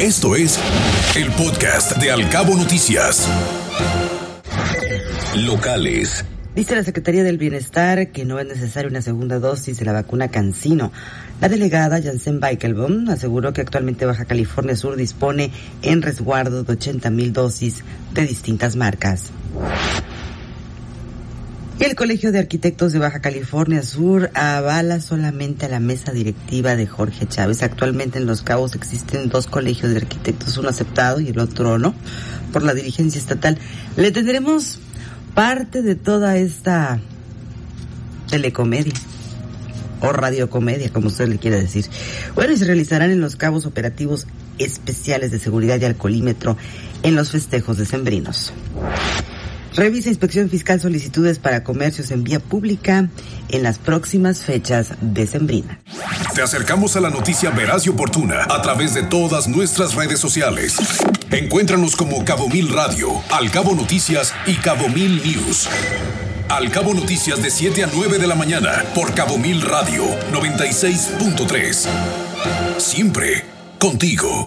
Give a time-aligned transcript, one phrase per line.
[0.00, 0.60] Esto es
[1.16, 3.26] el podcast de Alcabo Noticias.
[5.34, 6.22] Locales.
[6.54, 10.28] Dice la Secretaría del Bienestar que no es necesaria una segunda dosis de la vacuna
[10.28, 10.92] Cancino.
[11.40, 15.50] La delegada Janssen Baikelbaum aseguró que actualmente Baja California Sur dispone
[15.80, 17.82] en resguardo de 80 mil dosis
[18.12, 19.30] de distintas marcas.
[21.78, 26.74] Y el Colegio de Arquitectos de Baja California Sur avala solamente a la mesa directiva
[26.74, 27.62] de Jorge Chávez.
[27.62, 31.94] Actualmente en Los Cabos existen dos colegios de arquitectos, uno aceptado y el otro no,
[32.50, 33.58] por la dirigencia estatal.
[33.96, 34.78] Le tendremos
[35.34, 36.98] parte de toda esta
[38.30, 38.94] telecomedia
[40.00, 41.84] o radiocomedia, como usted le quiera decir.
[42.34, 44.26] Bueno, y se realizarán en los cabos operativos
[44.58, 46.56] especiales de seguridad y alcoholímetro
[47.02, 48.54] en los festejos decembrinos.
[49.76, 53.10] Revisa Inspección Fiscal solicitudes para comercios en vía pública
[53.50, 55.78] en las próximas fechas decembrinas.
[56.34, 60.76] Te acercamos a la noticia veraz y oportuna a través de todas nuestras redes sociales.
[61.30, 65.68] Encuéntranos como Cabo Mil Radio, Al Cabo Noticias y Cabo Mil News.
[66.48, 71.86] Al Cabo Noticias de 7 a 9 de la mañana por Cabo Mil Radio 96.3.
[72.78, 73.44] Siempre
[73.78, 74.44] contigo.